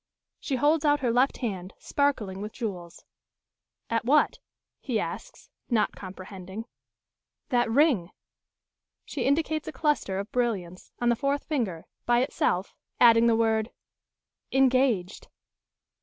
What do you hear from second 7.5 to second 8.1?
ring."